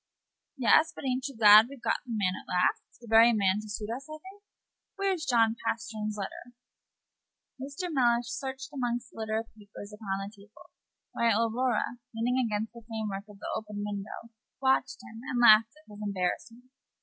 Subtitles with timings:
[0.57, 3.69] "Yes; but a'n't you glad we've got the man at last the very man to
[3.69, 4.41] suit us, I think?
[4.95, 6.57] Where's John Pastern's letter?"
[7.61, 7.93] Mr.
[7.93, 10.71] Mellish searched among the litter of papers upon the table,
[11.11, 15.73] while Aurora, leaning against the frame work of the open window, watched him, and laughed
[15.77, 16.71] at his embarrassment.